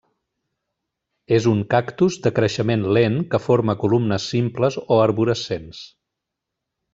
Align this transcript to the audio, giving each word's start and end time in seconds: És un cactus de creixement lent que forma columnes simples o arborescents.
És 1.35 1.47
un 1.51 1.59
cactus 1.73 2.17
de 2.23 2.31
creixement 2.39 2.87
lent 2.97 3.19
que 3.35 3.41
forma 3.43 3.77
columnes 3.85 4.27
simples 4.33 4.79
o 4.85 4.99
arborescents. 5.05 5.85